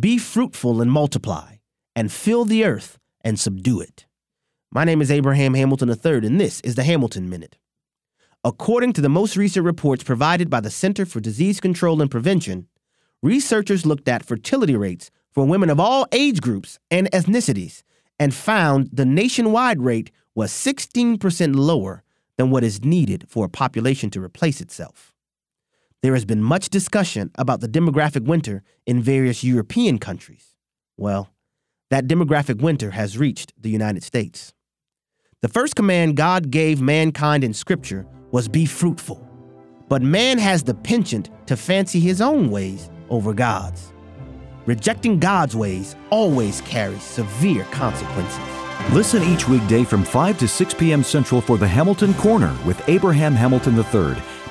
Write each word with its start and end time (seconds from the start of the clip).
Be 0.00 0.18
fruitful 0.18 0.80
and 0.80 0.90
multiply, 0.90 1.56
and 1.94 2.10
fill 2.10 2.44
the 2.44 2.64
earth 2.64 2.98
and 3.20 3.38
subdue 3.38 3.80
it. 3.80 4.06
My 4.72 4.82
name 4.82 5.00
is 5.00 5.10
Abraham 5.10 5.54
Hamilton 5.54 5.88
III, 5.88 6.26
and 6.26 6.40
this 6.40 6.60
is 6.62 6.74
the 6.74 6.82
Hamilton 6.82 7.28
Minute. 7.28 7.58
According 8.42 8.94
to 8.94 9.00
the 9.00 9.08
most 9.08 9.36
recent 9.36 9.64
reports 9.64 10.02
provided 10.02 10.50
by 10.50 10.60
the 10.60 10.70
Center 10.70 11.06
for 11.06 11.20
Disease 11.20 11.60
Control 11.60 12.02
and 12.02 12.10
Prevention, 12.10 12.66
researchers 13.22 13.86
looked 13.86 14.08
at 14.08 14.24
fertility 14.24 14.74
rates 14.74 15.12
for 15.30 15.44
women 15.44 15.70
of 15.70 15.78
all 15.78 16.08
age 16.10 16.40
groups 16.40 16.80
and 16.90 17.08
ethnicities 17.12 17.84
and 18.18 18.34
found 18.34 18.88
the 18.92 19.04
nationwide 19.04 19.80
rate 19.80 20.10
was 20.34 20.50
16% 20.50 21.54
lower 21.54 22.02
than 22.36 22.50
what 22.50 22.64
is 22.64 22.84
needed 22.84 23.26
for 23.28 23.44
a 23.44 23.50
population 23.50 24.10
to 24.10 24.20
replace 24.20 24.60
itself. 24.60 25.13
There 26.04 26.12
has 26.12 26.26
been 26.26 26.42
much 26.42 26.68
discussion 26.68 27.30
about 27.36 27.62
the 27.62 27.66
demographic 27.66 28.26
winter 28.26 28.62
in 28.84 29.00
various 29.00 29.42
European 29.42 29.98
countries. 29.98 30.54
Well, 30.98 31.30
that 31.88 32.06
demographic 32.06 32.60
winter 32.60 32.90
has 32.90 33.16
reached 33.16 33.54
the 33.58 33.70
United 33.70 34.02
States. 34.02 34.52
The 35.40 35.48
first 35.48 35.74
command 35.74 36.18
God 36.18 36.50
gave 36.50 36.82
mankind 36.82 37.42
in 37.42 37.54
Scripture 37.54 38.04
was 38.32 38.48
be 38.48 38.66
fruitful. 38.66 39.26
But 39.88 40.02
man 40.02 40.36
has 40.36 40.62
the 40.62 40.74
penchant 40.74 41.30
to 41.46 41.56
fancy 41.56 42.00
his 42.00 42.20
own 42.20 42.50
ways 42.50 42.90
over 43.08 43.32
God's. 43.32 43.94
Rejecting 44.66 45.18
God's 45.18 45.56
ways 45.56 45.96
always 46.10 46.60
carries 46.60 47.02
severe 47.02 47.64
consequences. 47.70 48.44
Listen 48.92 49.22
each 49.22 49.48
weekday 49.48 49.84
from 49.84 50.04
5 50.04 50.38
to 50.40 50.48
6 50.48 50.74
p.m. 50.74 51.02
Central 51.02 51.40
for 51.40 51.56
the 51.56 51.66
Hamilton 51.66 52.12
Corner 52.14 52.54
with 52.66 52.86
Abraham 52.90 53.32
Hamilton 53.34 53.76
III, 53.76 54.22